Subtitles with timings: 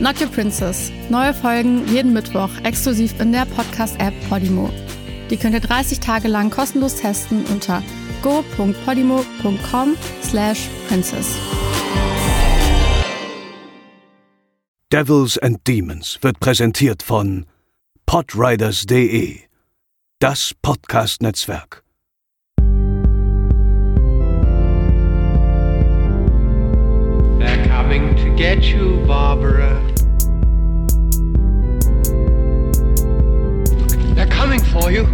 [0.00, 0.90] Not Your Princess.
[1.10, 4.70] Neue Folgen jeden Mittwoch exklusiv in der Podcast-App Podimo.
[5.28, 7.82] Die könnt ihr 30 Tage lang kostenlos testen unter
[8.22, 11.36] go.podimo.com slash princess.
[14.90, 17.44] Devils and Demons wird präsentiert von
[18.06, 19.40] podriders.de,
[20.18, 21.84] das Podcast-Netzwerk.
[27.38, 29.89] They're coming to get you, Barbara.
[34.70, 35.04] For you.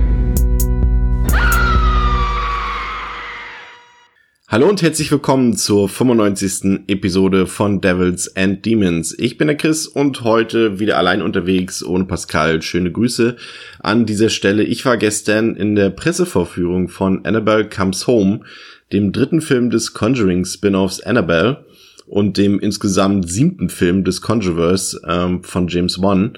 [4.48, 6.82] Hallo und herzlich willkommen zur 95.
[6.86, 9.14] Episode von Devils and Demons.
[9.18, 12.62] Ich bin der Chris und heute wieder allein unterwegs ohne Pascal.
[12.62, 13.36] Schöne Grüße
[13.80, 14.62] an dieser Stelle.
[14.62, 18.40] Ich war gestern in der Pressevorführung von Annabelle Comes Home,
[18.92, 21.64] dem dritten Film des Conjuring Spin-offs Annabelle
[22.06, 26.34] und dem insgesamt siebten Film des Controverse ähm, von James Wan.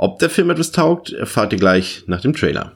[0.00, 2.70] Ob der Film etwas taugt, erfahrt ihr gleich nach dem Trailer.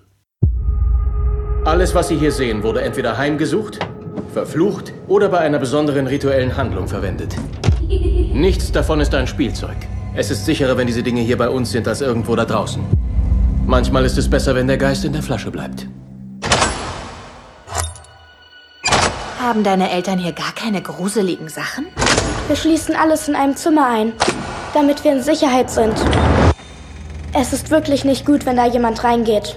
[1.64, 3.78] Alles, was Sie hier sehen, wurde entweder heimgesucht,
[4.32, 7.36] verflucht oder bei einer besonderen rituellen Handlung verwendet.
[7.88, 9.76] Nichts davon ist ein Spielzeug.
[10.16, 12.82] Es ist sicherer, wenn diese Dinge hier bei uns sind, als irgendwo da draußen.
[13.66, 15.86] Manchmal ist es besser, wenn der Geist in der Flasche bleibt.
[19.38, 21.86] Haben deine Eltern hier gar keine gruseligen Sachen?
[22.48, 24.12] Wir schließen alles in einem Zimmer ein,
[24.74, 25.94] damit wir in Sicherheit sind.
[27.34, 29.56] Es ist wirklich nicht gut, wenn da jemand reingeht.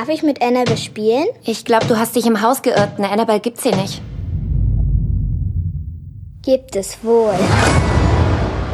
[0.00, 1.26] Darf ich mit Annabelle spielen?
[1.44, 2.92] Ich glaube, du hast dich im Haus geirrt.
[2.96, 4.00] Eine Annabelle gibt's hier nicht.
[6.40, 7.34] Gibt es wohl.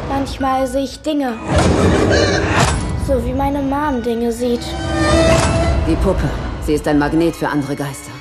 [0.07, 1.33] Manchmal sehe ich Dinge.
[3.05, 4.61] So wie meine Mom Dinge sieht.
[5.85, 6.29] Die Puppe.
[6.65, 8.11] Sie ist ein Magnet für andere Geister.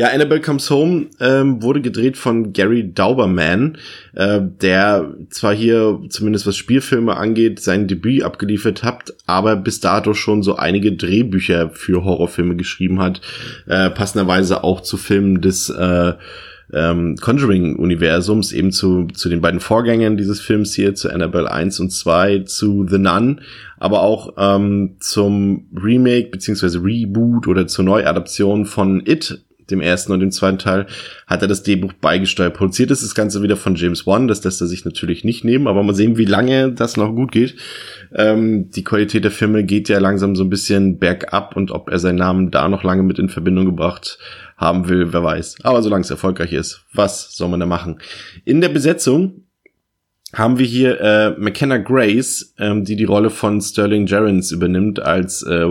[0.00, 3.76] Ja, Annabelle Comes Home ähm, wurde gedreht von Gary Dauberman,
[4.14, 10.14] äh, der zwar hier zumindest was Spielfilme angeht sein Debüt abgeliefert hat, aber bis dato
[10.14, 13.20] schon so einige Drehbücher für Horrorfilme geschrieben hat,
[13.66, 16.14] äh, passenderweise auch zu Filmen des äh,
[16.72, 21.90] ähm, Conjuring-Universums, eben zu, zu den beiden Vorgängern dieses Films hier, zu Annabelle 1 und
[21.90, 23.42] 2, zu The Nun,
[23.78, 30.20] aber auch ähm, zum Remake beziehungsweise Reboot oder zur Neuadaption von It, dem ersten und
[30.20, 30.86] dem zweiten Teil,
[31.26, 32.54] hat er das Drehbuch beigesteuert.
[32.54, 35.66] Produziert ist das Ganze wieder von James Wan, das lässt er sich natürlich nicht nehmen,
[35.66, 37.56] aber mal sehen, wie lange das noch gut geht.
[38.14, 41.98] Ähm, die Qualität der Filme geht ja langsam so ein bisschen bergab und ob er
[41.98, 44.18] seinen Namen da noch lange mit in Verbindung gebracht
[44.56, 45.56] haben will, wer weiß.
[45.62, 47.98] Aber solange es erfolgreich ist, was soll man da machen?
[48.44, 49.46] In der Besetzung
[50.32, 55.42] haben wir hier äh, McKenna Grace, ähm, die die Rolle von Sterling Gerrans übernimmt als
[55.42, 55.66] äh,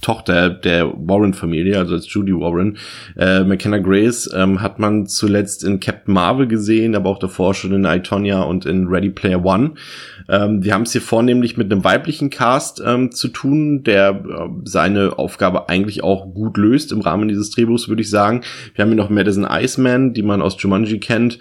[0.00, 2.78] Tochter der Warren-Familie, also als Judy Warren.
[3.16, 7.72] Äh, McKenna Grace ähm, hat man zuletzt in Captain Marvel gesehen, aber auch davor schon
[7.72, 9.72] in I, Tonya und in Ready Player One.
[10.28, 14.48] Ähm, wir haben es hier vornehmlich mit einem weiblichen Cast ähm, zu tun, der äh,
[14.64, 18.42] seine Aufgabe eigentlich auch gut löst im Rahmen dieses Drehbuchs, würde ich sagen.
[18.74, 21.38] Wir haben hier noch Madison Iceman, die man aus Jumanji kennt,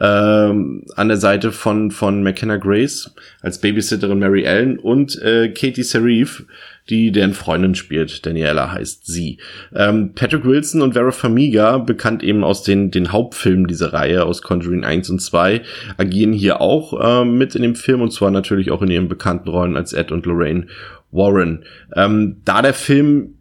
[0.00, 5.82] ähm, an der Seite von, von McKenna Grace als Babysitterin Mary Ellen und äh, Katie
[5.82, 6.44] Sarif,
[6.88, 8.26] die deren Freundin spielt.
[8.26, 9.38] Daniela heißt sie.
[9.74, 14.42] Ähm, Patrick Wilson und Vera Farmiga, bekannt eben aus den, den Hauptfilmen dieser Reihe, aus
[14.42, 15.62] Conjuring 1 und 2,
[15.96, 19.48] agieren hier auch äh, mit in dem Film und zwar natürlich auch in ihren bekannten
[19.48, 20.66] Rollen als Ed und Lorraine
[21.10, 21.64] Warren.
[21.94, 23.34] Ähm, da der Film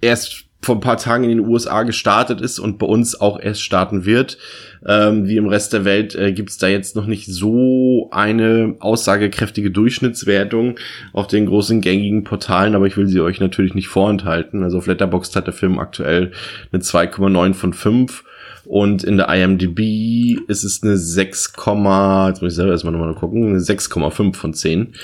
[0.00, 3.62] erst vor ein paar Tagen in den USA gestartet ist und bei uns auch erst
[3.62, 4.38] starten wird.
[4.86, 8.76] Ähm, wie im Rest der Welt äh, gibt es da jetzt noch nicht so eine
[8.80, 10.76] aussagekräftige Durchschnittswertung
[11.12, 14.62] auf den großen gängigen Portalen, aber ich will sie euch natürlich nicht vorenthalten.
[14.62, 16.32] Also auf Letterboxd hat der Film aktuell
[16.72, 18.24] eine 2,9 von 5
[18.66, 23.48] und in der IMDb ist es eine 6, jetzt muss ich selber erstmal nochmal gucken,
[23.48, 24.94] eine 6,5 von 10.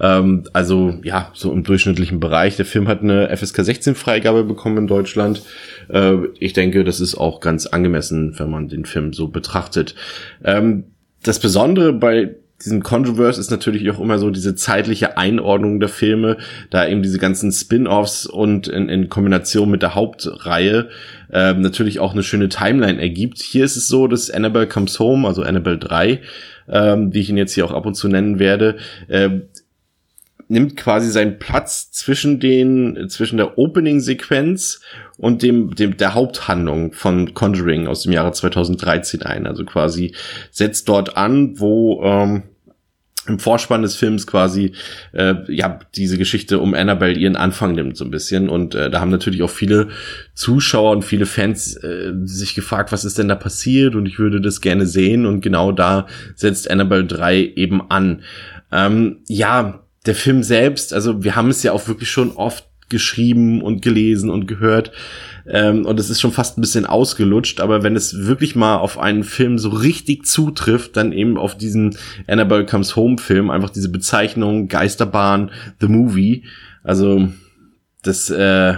[0.00, 2.56] Ähm, also ja, so im durchschnittlichen Bereich.
[2.56, 5.42] Der Film hat eine FSK 16 Freigabe bekommen in Deutschland.
[5.88, 9.94] Äh, ich denke, das ist auch ganz angemessen, wenn man den Film so betrachtet.
[10.44, 10.84] Ähm,
[11.22, 16.38] das Besondere bei diesem Controverse ist natürlich auch immer so diese zeitliche Einordnung der Filme,
[16.70, 20.88] da eben diese ganzen Spin-offs und in, in Kombination mit der Hauptreihe
[21.30, 23.40] äh, natürlich auch eine schöne Timeline ergibt.
[23.40, 26.20] Hier ist es so, dass Annabelle Comes Home, also Annabelle 3,
[26.68, 28.76] ähm, die ich ihn jetzt hier auch ab und zu nennen werde,
[29.06, 29.30] äh,
[30.48, 34.80] nimmt quasi seinen Platz zwischen den, zwischen der Opening-Sequenz
[35.18, 39.46] und dem, dem, der Haupthandlung von Conjuring aus dem Jahre 2013 ein.
[39.46, 40.14] Also quasi
[40.50, 42.42] setzt dort an, wo, ähm,
[43.28, 44.72] im Vorspann des Films quasi
[45.12, 49.00] äh, ja diese Geschichte um Annabelle ihren Anfang nimmt so ein bisschen und äh, da
[49.00, 49.88] haben natürlich auch viele
[50.34, 54.40] Zuschauer und viele Fans äh, sich gefragt, was ist denn da passiert und ich würde
[54.40, 58.22] das gerne sehen und genau da setzt Annabelle 3 eben an.
[58.72, 63.62] Ähm, ja, der Film selbst, also wir haben es ja auch wirklich schon oft geschrieben
[63.62, 64.92] und gelesen und gehört.
[65.46, 68.98] Ähm, und es ist schon fast ein bisschen ausgelutscht, aber wenn es wirklich mal auf
[68.98, 71.96] einen Film so richtig zutrifft, dann eben auf diesen
[72.26, 75.50] Annabelle Comes Home Film, einfach diese Bezeichnung Geisterbahn,
[75.80, 76.44] The Movie.
[76.82, 77.28] Also,
[78.02, 78.76] das, äh,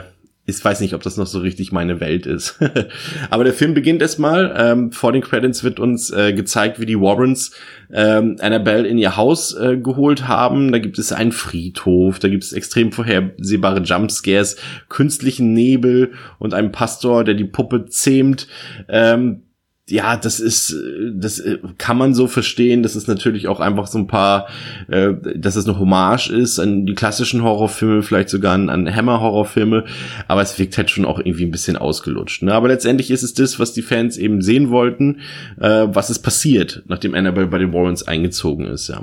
[0.59, 2.59] ich weiß nicht, ob das noch so richtig meine Welt ist.
[3.31, 4.55] Aber der Film beginnt erstmal.
[4.57, 7.53] Ähm, vor den Credits wird uns äh, gezeigt, wie die Warrens
[7.93, 10.73] ähm, Annabelle in ihr Haus äh, geholt haben.
[10.73, 14.57] Da gibt es einen Friedhof, da gibt es extrem vorhersehbare Jumpscares,
[14.89, 18.47] künstlichen Nebel und einen Pastor, der die Puppe zähmt.
[18.89, 19.43] Ähm,
[19.91, 20.75] ja, das ist,
[21.13, 21.43] das
[21.79, 22.83] kann man so verstehen.
[22.83, 24.49] Das ist natürlich auch einfach so ein paar,
[24.89, 29.85] äh, dass es eine Hommage ist an die klassischen Horrorfilme, vielleicht sogar an, an Hammer-Horrorfilme,
[30.29, 32.43] aber es wirkt halt schon auch irgendwie ein bisschen ausgelutscht.
[32.43, 32.53] Ne?
[32.53, 35.21] Aber letztendlich ist es das, was die Fans eben sehen wollten,
[35.61, 38.89] äh, was ist passiert, nachdem Annabelle bei den Warrens eingezogen ist.
[38.89, 39.03] Ja.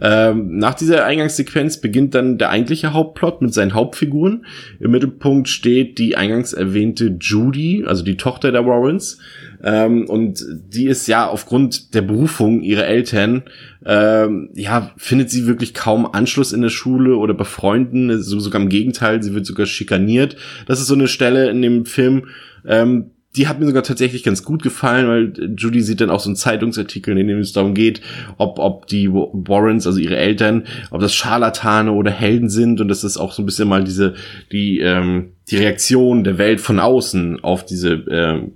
[0.00, 4.46] Ähm, nach dieser Eingangssequenz beginnt dann der eigentliche Hauptplot mit seinen Hauptfiguren.
[4.80, 9.18] Im Mittelpunkt steht die eingangs erwähnte Judy, also die Tochter der Warrens.
[9.62, 13.44] Ähm, und die ist ja aufgrund der Berufung ihrer Eltern,
[13.84, 18.60] ähm, ja, findet sie wirklich kaum Anschluss in der Schule oder bei Freunden, so, sogar
[18.60, 20.36] im Gegenteil, sie wird sogar schikaniert.
[20.66, 22.26] Das ist so eine Stelle in dem Film,
[22.66, 26.28] ähm, die hat mir sogar tatsächlich ganz gut gefallen, weil Judy sieht dann auch so
[26.28, 28.02] einen Zeitungsartikel, in dem es darum geht,
[28.36, 33.04] ob, ob die Warrens, also ihre Eltern, ob das Scharlatane oder Helden sind und das
[33.04, 34.14] ist auch so ein bisschen mal diese,
[34.50, 38.52] die, ähm, die Reaktion der Welt von außen auf diese, ähm,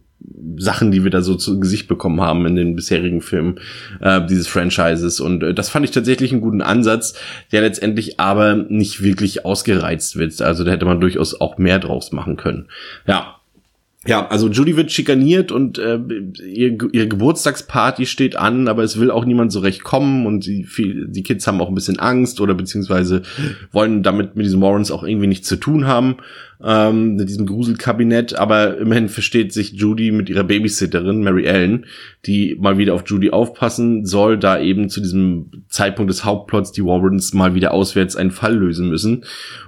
[0.56, 3.60] Sachen, die wir da so zu Gesicht bekommen haben in den bisherigen Filmen
[4.00, 5.20] äh, dieses Franchises.
[5.20, 7.14] Und äh, das fand ich tatsächlich einen guten Ansatz,
[7.52, 10.40] der letztendlich aber nicht wirklich ausgereizt wird.
[10.42, 12.66] Also da hätte man durchaus auch mehr draus machen können.
[13.06, 13.36] Ja,
[14.06, 15.98] ja, also Judy wird schikaniert und äh,
[16.44, 20.64] ihr, ihre Geburtstagsparty steht an, aber es will auch niemand so recht kommen und die,
[20.64, 23.22] viel, die Kids haben auch ein bisschen Angst oder beziehungsweise
[23.72, 26.16] wollen damit mit diesen Warrens auch irgendwie nichts zu tun haben
[26.62, 31.86] ähm, mit diesem Gruselkabinett, aber immerhin versteht sich Judy mit ihrer Babysitterin Mary Ellen,
[32.24, 36.84] die mal wieder auf Judy aufpassen soll, da eben zu diesem Zeitpunkt des Hauptplots die
[36.84, 39.24] Warrens mal wieder auswärts einen Fall lösen müssen.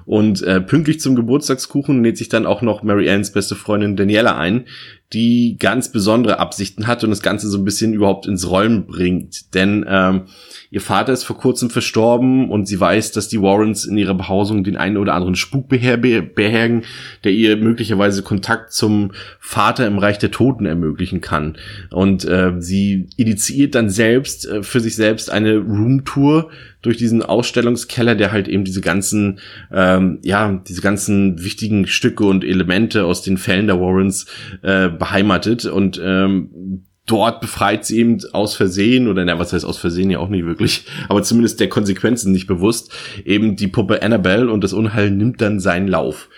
[0.07, 4.37] Und äh, pünktlich zum Geburtstagskuchen näht sich dann auch noch Mary Ellens beste Freundin Daniela
[4.37, 4.65] ein,
[5.13, 9.55] die ganz besondere Absichten hat und das Ganze so ein bisschen überhaupt ins Rollen bringt.
[9.55, 10.27] Denn ähm,
[10.71, 14.65] Ihr Vater ist vor kurzem verstorben und sie weiß, dass die Warrens in ihrer Behausung
[14.65, 16.85] den einen oder anderen Spuk beherbergen,
[17.25, 21.57] der ihr möglicherweise Kontakt zum Vater im Reich der Toten ermöglichen kann.
[21.91, 26.51] Und äh, sie initiiert dann selbst äh, für sich selbst eine Roomtour
[26.83, 29.41] durch diesen Ausstellungskeller, der halt eben diese ganzen,
[29.73, 34.27] ähm, ja, diese ganzen wichtigen Stücke und Elemente aus den Fällen der Warrens
[34.63, 39.79] äh, beheimatet und ähm, dort befreit sie eben aus Versehen oder na, was heißt aus
[39.79, 42.93] Versehen ja auch nicht wirklich, aber zumindest der Konsequenzen nicht bewusst,
[43.25, 46.29] eben die Puppe Annabelle und das Unheil nimmt dann seinen Lauf.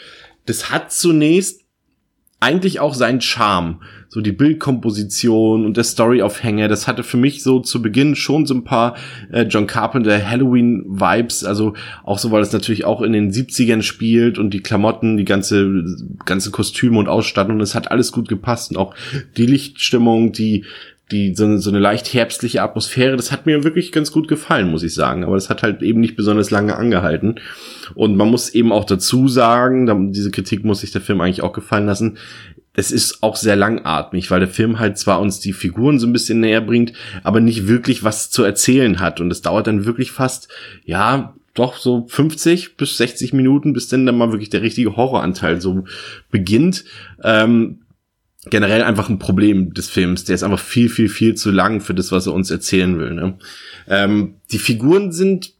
[0.46, 1.60] Das hat zunächst
[2.40, 3.80] eigentlich auch seinen Charme.
[4.08, 8.54] So die Bildkomposition und der Storyaufhänger, das hatte für mich so zu Beginn schon so
[8.54, 8.96] ein paar
[9.30, 14.36] äh, John Carpenter Halloween-Vibes, also auch so, weil es natürlich auch in den 70ern spielt
[14.36, 15.84] und die Klamotten, die ganze,
[16.24, 18.96] ganze Kostüme und Ausstattung, das hat alles gut gepasst und auch
[19.36, 20.64] die Lichtstimmung, die
[21.10, 24.70] die so eine, so eine leicht herbstliche Atmosphäre, das hat mir wirklich ganz gut gefallen,
[24.70, 25.24] muss ich sagen.
[25.24, 27.40] Aber das hat halt eben nicht besonders lange angehalten.
[27.94, 31.52] Und man muss eben auch dazu sagen, diese Kritik muss sich der Film eigentlich auch
[31.52, 32.18] gefallen lassen,
[32.74, 36.12] es ist auch sehr langatmig, weil der Film halt zwar uns die Figuren so ein
[36.12, 36.92] bisschen näher bringt,
[37.24, 39.20] aber nicht wirklich was zu erzählen hat.
[39.20, 40.48] Und es dauert dann wirklich fast,
[40.84, 45.60] ja, doch so 50 bis 60 Minuten, bis dann dann mal wirklich der richtige Horroranteil
[45.60, 45.84] so
[46.30, 46.84] beginnt.
[47.24, 47.80] Ähm,
[48.48, 50.24] generell einfach ein Problem des Films.
[50.24, 53.12] Der ist einfach viel, viel, viel zu lang für das, was er uns erzählen will.
[53.12, 53.38] Ne?
[53.86, 55.52] Ähm, die Figuren sind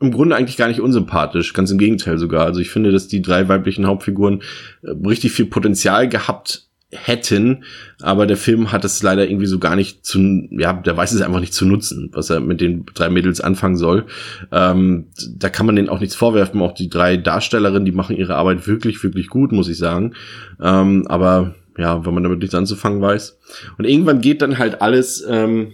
[0.00, 2.46] im Grunde eigentlich gar nicht unsympathisch, ganz im Gegenteil sogar.
[2.46, 4.42] Also ich finde, dass die drei weiblichen Hauptfiguren
[4.82, 7.64] äh, richtig viel Potenzial gehabt hätten,
[8.00, 11.22] aber der Film hat es leider irgendwie so gar nicht zu, ja, der weiß es
[11.22, 14.06] einfach nicht zu nutzen, was er mit den drei Mädels anfangen soll.
[14.52, 16.62] Ähm, da kann man denen auch nichts vorwerfen.
[16.62, 20.14] Auch die drei Darstellerinnen, die machen ihre Arbeit wirklich, wirklich gut, muss ich sagen.
[20.60, 23.38] Ähm, aber ja, wenn man damit nichts anzufangen weiß.
[23.78, 25.72] Und irgendwann geht dann halt alles ähm,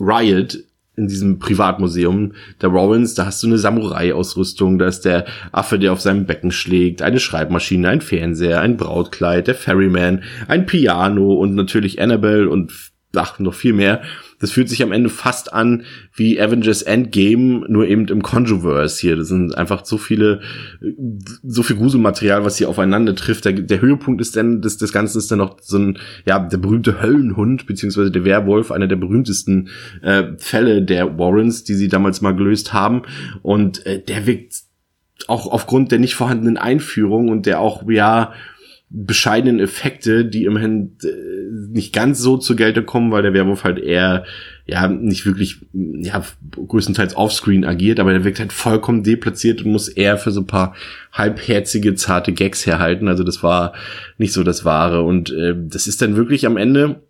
[0.00, 0.58] Riot
[0.98, 5.92] in diesem Privatmuseum der Rowans, da hast du eine Samurai-Ausrüstung, da ist der Affe, der
[5.92, 11.54] auf seinem Becken schlägt, eine Schreibmaschine, ein Fernseher, ein Brautkleid, der Ferryman, ein Piano und
[11.54, 12.72] natürlich Annabelle und
[13.14, 14.02] ach, noch viel mehr.
[14.40, 19.16] Das fühlt sich am Ende fast an wie Avengers Endgame, nur eben im Conjuverse hier.
[19.16, 20.40] Das sind einfach so viele,
[21.42, 23.44] so viel Gruselmaterial, was hier aufeinander trifft.
[23.44, 26.58] Der, der Höhepunkt ist dann, das, das Ganze ist dann noch so ein, ja, der
[26.58, 29.68] berühmte Höllenhund, beziehungsweise der Werwolf, einer der berühmtesten
[30.02, 33.02] äh, Fälle der Warrens, die sie damals mal gelöst haben.
[33.42, 34.62] Und äh, der wirkt
[35.26, 38.32] auch aufgrund der nicht vorhandenen Einführung und der auch, ja,
[38.90, 41.08] bescheidenen Effekte, die immerhin äh,
[41.70, 44.24] nicht ganz so zur Geltung kommen, weil der Werwolf halt eher
[44.66, 49.88] ja nicht wirklich ja größtenteils offscreen agiert, aber der wirkt halt vollkommen deplatziert und muss
[49.88, 50.74] eher für so ein paar
[51.12, 53.08] halbherzige zarte Gags herhalten.
[53.08, 53.74] Also das war
[54.16, 57.02] nicht so das Wahre und äh, das ist dann wirklich am Ende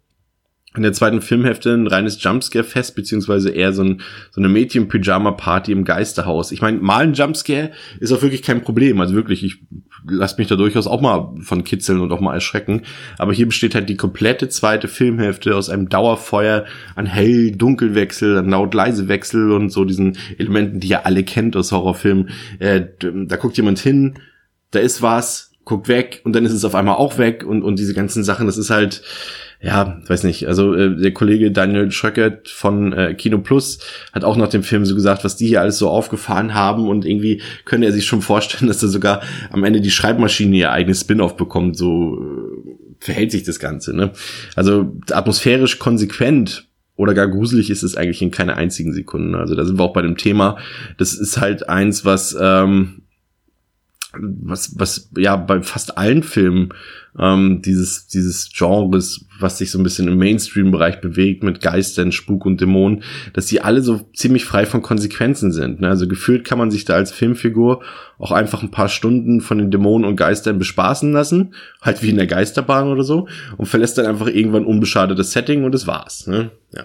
[0.76, 5.84] in der zweiten Filmhälfte ein reines Jumpscare-Fest, beziehungsweise eher so, ein, so eine Mädchen-Pyjama-Party im
[5.84, 6.52] Geisterhaus.
[6.52, 7.70] Ich meine, mal ein Jumpscare
[8.00, 9.00] ist auch wirklich kein Problem.
[9.00, 9.62] Also wirklich, ich
[10.06, 12.82] lasse mich da durchaus auch mal von kitzeln und auch mal erschrecken.
[13.16, 19.52] Aber hier besteht halt die komplette zweite Filmhälfte aus einem Dauerfeuer an Hell-Dunkelwechsel, an Laut-Leise-Wechsel
[19.52, 22.28] und so diesen Elementen, die ihr alle kennt aus Horrorfilmen.
[22.58, 24.18] Äh, da guckt jemand hin,
[24.70, 27.78] da ist was, guckt weg und dann ist es auf einmal auch weg und, und
[27.78, 29.02] diese ganzen Sachen, das ist halt
[29.60, 33.80] ja, weiß nicht, also äh, der Kollege Daniel Schröckert von äh, Kino Plus
[34.12, 37.04] hat auch nach dem Film so gesagt, was die hier alles so aufgefahren haben und
[37.04, 41.00] irgendwie könnte er sich schon vorstellen, dass er sogar am Ende die Schreibmaschine ihr eigenes
[41.00, 44.12] Spin-off bekommt, so äh, verhält sich das Ganze, ne?
[44.54, 49.38] Also atmosphärisch konsequent oder gar gruselig ist es eigentlich in keiner einzigen Sekunde.
[49.38, 50.56] Also da sind wir auch bei dem Thema.
[50.98, 53.02] Das ist halt eins, was ähm,
[54.12, 56.70] was, was ja bei fast allen Filmen
[57.18, 62.46] ähm, dieses, dieses Genres, was sich so ein bisschen im Mainstream-Bereich bewegt mit Geistern, Spuk
[62.46, 65.80] und Dämonen, dass die alle so ziemlich frei von Konsequenzen sind.
[65.80, 65.88] Ne?
[65.88, 67.82] Also gefühlt kann man sich da als Filmfigur
[68.18, 72.16] auch einfach ein paar Stunden von den Dämonen und Geistern bespaßen lassen, halt wie in
[72.16, 76.26] der Geisterbahn oder so, und verlässt dann einfach irgendwann unbeschadetes Setting und das war's.
[76.26, 76.50] Ne?
[76.74, 76.84] Ja.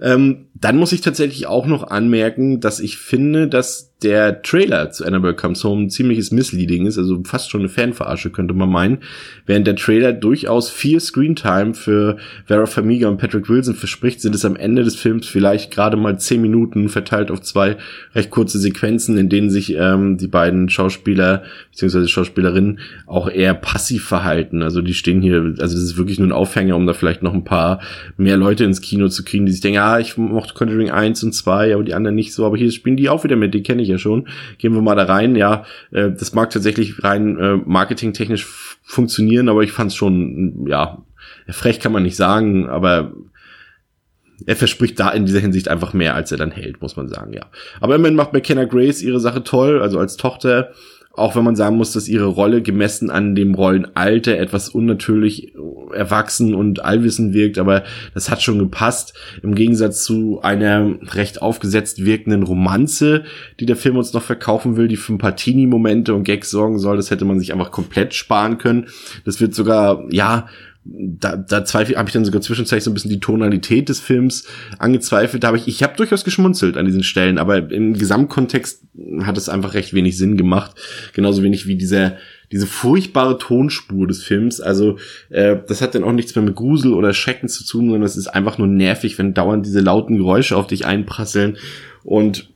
[0.00, 5.04] Ähm, dann muss ich tatsächlich auch noch anmerken, dass ich finde, dass der Trailer zu
[5.04, 8.98] Annabelle Comes Home ein ziemliches Misleading ist, also fast schon eine Fanverarsche könnte man meinen,
[9.46, 14.44] während der Trailer durchaus viel Screentime für Vera Farmiga und Patrick Wilson verspricht, sind es
[14.44, 17.76] am Ende des Films vielleicht gerade mal zehn Minuten verteilt auf zwei
[18.14, 22.06] recht kurze Sequenzen, in denen sich ähm, die beiden Schauspieler bzw.
[22.06, 24.62] Schauspielerinnen auch eher passiv verhalten.
[24.62, 27.32] Also die stehen hier, also das ist wirklich nur ein Aufhänger, um da vielleicht noch
[27.32, 27.80] ein paar
[28.18, 31.32] mehr Leute ins Kino zu kriegen, die sich denken, ja, ich mochte Conjuring 1 und
[31.32, 33.80] 2, aber die anderen nicht so, aber hier spielen die auch wieder mit, die kenne
[33.80, 34.28] ich ja schon.
[34.58, 35.36] Gehen wir mal da rein.
[35.36, 38.46] Ja, äh, das mag tatsächlich rein äh, marketingtechnisch
[38.82, 40.98] funktionieren, aber ich fand es schon, ja,
[41.48, 43.12] frech kann man nicht sagen, aber
[44.46, 47.32] er verspricht da in dieser Hinsicht einfach mehr, als er dann hält, muss man sagen,
[47.32, 47.46] ja.
[47.80, 50.72] Aber immerhin macht McKenna Grace ihre Sache toll, also als Tochter
[51.16, 55.54] auch wenn man sagen muss, dass ihre Rolle gemessen an dem Rollenalter etwas unnatürlich
[55.92, 59.14] erwachsen und allwissend wirkt, aber das hat schon gepasst.
[59.42, 63.24] Im Gegensatz zu einer recht aufgesetzt wirkenden Romanze,
[63.60, 66.78] die der Film uns noch verkaufen will, die für ein paar Teenie-Momente und Gags sorgen
[66.78, 68.86] soll, das hätte man sich einfach komplett sparen können.
[69.24, 70.48] Das wird sogar, ja,
[70.84, 74.46] da, da zweifel habe ich dann sogar zwischenzeitlich so ein bisschen die Tonalität des Films
[74.78, 75.42] angezweifelt.
[75.42, 78.82] Da habe ich, ich habe durchaus geschmunzelt an diesen Stellen, aber im Gesamtkontext
[79.22, 80.76] hat es einfach recht wenig Sinn gemacht.
[81.14, 82.16] Genauso wenig wie dieser
[82.52, 84.60] diese furchtbare Tonspur des Films.
[84.60, 84.98] Also
[85.30, 88.16] äh, das hat dann auch nichts mehr mit Grusel oder Schrecken zu tun, sondern es
[88.16, 91.56] ist einfach nur nervig, wenn dauernd diese lauten Geräusche auf dich einprasseln
[92.04, 92.53] und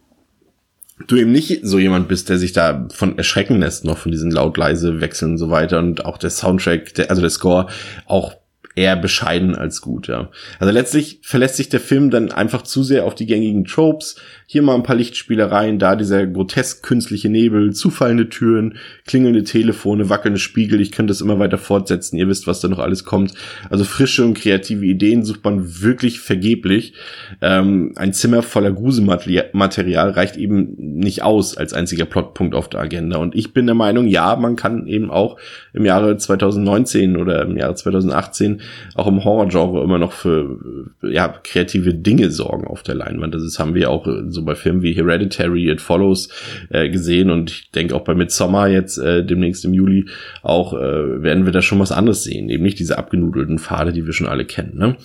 [1.09, 4.31] du eben nicht so jemand bist, der sich da von erschrecken lässt, noch von diesen
[4.31, 7.67] laut-leise Wechseln und so weiter und auch der Soundtrack, der, also der Score
[8.07, 8.37] auch
[8.79, 10.31] eher bescheiden als gut, ja.
[10.61, 14.17] Also letztlich verlässt sich der Film dann einfach zu sehr auf die gängigen Tropes,
[14.47, 20.39] hier mal ein paar Lichtspielereien, da dieser grotesk künstliche Nebel, zufallende Türen, klingelnde Telefone, wackelnde
[20.39, 20.81] Spiegel.
[20.81, 22.17] Ich könnte das immer weiter fortsetzen.
[22.17, 23.35] Ihr wisst, was da noch alles kommt.
[23.69, 26.95] Also frische und kreative Ideen sucht man wirklich vergeblich.
[27.43, 33.19] Ähm, ein Zimmer voller Gruselmaterial reicht eben nicht aus als einziger Plotpunkt auf der Agenda.
[33.19, 35.37] Und ich bin der Meinung, ja, man kann eben auch
[35.75, 38.63] im Jahre 2019 oder im Jahre 2018
[38.95, 40.59] auch im Horrorgenre immer noch für
[41.03, 43.35] ja, kreative Dinge sorgen auf der Leinwand.
[43.35, 46.29] Das haben wir auch so so bei Filmen wie Hereditary, It Follows
[46.71, 50.07] äh, gesehen und ich denke auch bei Midsommar jetzt äh, demnächst im Juli
[50.43, 54.07] auch äh, werden wir da schon was anderes sehen, eben nicht diese abgenudelten Pfade, die
[54.07, 54.77] wir schon alle kennen.
[54.77, 54.97] Ne?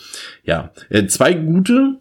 [0.44, 1.98] Ja, äh, zwei gute,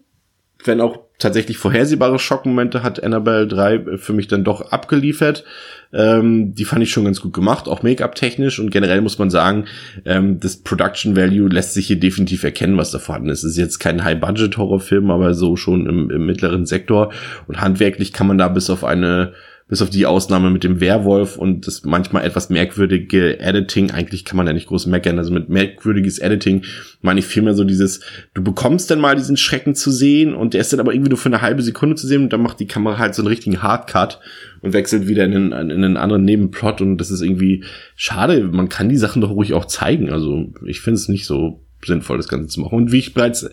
[0.64, 5.44] wenn auch tatsächlich vorhersehbare Schockmomente hat Annabelle 3 für mich dann doch abgeliefert.
[5.92, 9.66] Ähm, die fand ich schon ganz gut gemacht, auch Make-up-technisch und generell muss man sagen,
[10.04, 13.44] ähm, das Production Value lässt sich hier definitiv erkennen, was da vorhanden ist.
[13.44, 17.12] Es ist jetzt kein High-Budget-Horrorfilm, aber so schon im, im mittleren Sektor
[17.46, 19.32] und handwerklich kann man da bis auf eine
[19.72, 24.36] bis auf die Ausnahme mit dem Werwolf und das manchmal etwas merkwürdige Editing, eigentlich kann
[24.36, 26.66] man ja nicht groß meckern, also mit merkwürdiges Editing
[27.00, 28.00] meine ich vielmehr so dieses,
[28.34, 31.16] du bekommst dann mal diesen Schrecken zu sehen und der ist dann aber irgendwie nur
[31.16, 33.62] für eine halbe Sekunde zu sehen und dann macht die Kamera halt so einen richtigen
[33.62, 34.20] Hardcut
[34.60, 37.64] und wechselt wieder in einen, in einen anderen Nebenplot und das ist irgendwie
[37.96, 41.64] schade, man kann die Sachen doch ruhig auch zeigen, also ich finde es nicht so
[41.82, 42.76] sinnvoll, das Ganze zu machen.
[42.76, 43.48] Und wie ich bereits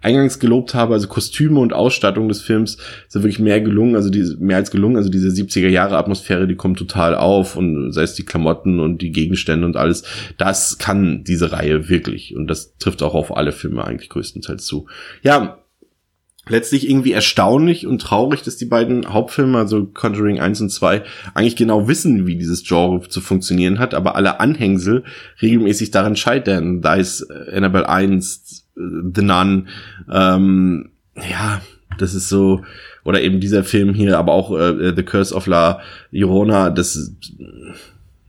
[0.00, 2.78] eingangs gelobt habe, also Kostüme und Ausstattung des Films
[3.08, 6.56] sind wirklich mehr gelungen, also die, mehr als gelungen, also diese 70er Jahre Atmosphäre, die
[6.56, 10.04] kommt total auf und sei es die Klamotten und die Gegenstände und alles,
[10.38, 14.86] das kann diese Reihe wirklich und das trifft auch auf alle Filme eigentlich größtenteils zu.
[15.22, 15.58] Ja,
[16.48, 21.02] letztlich irgendwie erstaunlich und traurig, dass die beiden Hauptfilme, also Conjuring 1 und 2,
[21.34, 25.04] eigentlich genau wissen, wie dieses Genre zu funktionieren hat, aber alle Anhängsel
[25.40, 26.80] regelmäßig daran scheitern.
[26.80, 29.68] Da ist Annabelle 1, The Nun,
[30.10, 31.60] ähm, ja,
[31.98, 32.62] das ist so,
[33.04, 35.80] oder eben dieser Film hier, aber auch äh, The Curse of La
[36.10, 37.14] Llorona, das,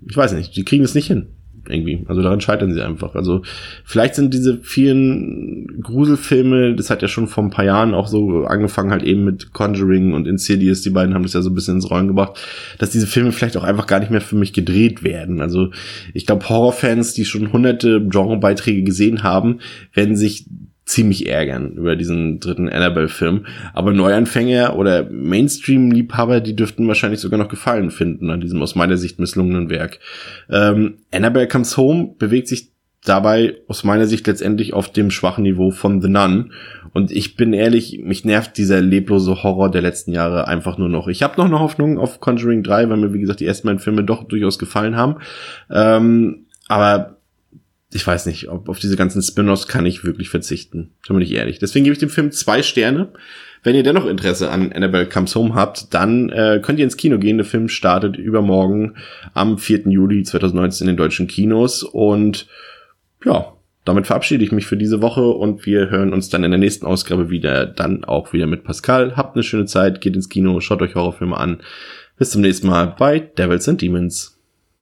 [0.07, 1.27] ich weiß nicht, die kriegen es nicht hin
[1.67, 2.03] irgendwie.
[2.07, 3.15] Also daran scheitern sie einfach.
[3.15, 3.41] Also
[3.83, 8.45] vielleicht sind diese vielen Gruselfilme, das hat ja schon vor ein paar Jahren auch so
[8.45, 11.75] angefangen, halt eben mit Conjuring und Insidious, die beiden haben das ja so ein bisschen
[11.75, 12.39] ins Rollen gebracht,
[12.79, 15.41] dass diese Filme vielleicht auch einfach gar nicht mehr für mich gedreht werden.
[15.41, 15.69] Also
[16.13, 19.59] ich glaube, Horrorfans, die schon hunderte Genrebeiträge gesehen haben,
[19.93, 20.45] werden sich
[20.91, 23.45] ziemlich ärgern über diesen dritten Annabelle-Film.
[23.73, 28.97] Aber Neuanfänger oder Mainstream-Liebhaber, die dürften wahrscheinlich sogar noch Gefallen finden an diesem aus meiner
[28.97, 29.99] Sicht misslungenen Werk.
[30.49, 32.71] Ähm, Annabelle Comes Home bewegt sich
[33.05, 36.51] dabei aus meiner Sicht letztendlich auf dem schwachen Niveau von The Nun.
[36.93, 41.07] Und ich bin ehrlich, mich nervt dieser leblose Horror der letzten Jahre einfach nur noch.
[41.07, 43.79] Ich habe noch eine Hoffnung auf Conjuring 3, weil mir, wie gesagt, die ersten beiden
[43.79, 45.15] Filme doch durchaus gefallen haben.
[45.71, 47.20] Ähm, aber
[47.93, 50.91] ich weiß nicht, ob auf diese ganzen Spin-offs kann ich wirklich verzichten.
[51.07, 51.59] Bin ich ehrlich.
[51.59, 53.09] Deswegen gebe ich dem Film zwei Sterne.
[53.63, 57.19] Wenn ihr dennoch Interesse an Annabelle Comes Home habt, dann äh, könnt ihr ins Kino
[57.19, 57.37] gehen.
[57.37, 58.95] Der Film startet übermorgen
[59.33, 59.87] am 4.
[59.87, 61.83] Juli 2019 in den deutschen Kinos.
[61.83, 62.47] Und
[63.25, 66.59] ja, damit verabschiede ich mich für diese Woche und wir hören uns dann in der
[66.59, 69.15] nächsten Ausgabe wieder, dann auch wieder mit Pascal.
[69.17, 71.59] Habt eine schöne Zeit, geht ins Kino, schaut euch Horrorfilme an.
[72.17, 74.40] Bis zum nächsten Mal bei Devils and Demons.